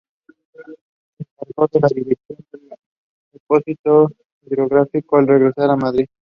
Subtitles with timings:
[1.15, 2.71] Se encargó de la dirección del
[3.33, 4.09] Depósito
[4.47, 6.07] Hidrográfico al regresar a Madrid.